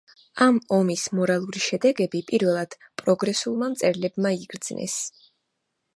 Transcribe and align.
ამ 0.43 0.55
ომის 0.77 1.03
მორალური 1.17 1.61
შედეგები 1.65 2.23
პირველად 2.31 2.75
პროგრესულმა 3.03 3.71
მწერლებმა 3.75 4.37
იგრძნეს. 4.45 5.01